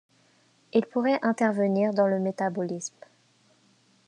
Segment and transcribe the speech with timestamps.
[0.73, 2.97] Il pourrait intervenir dans le métabolisme.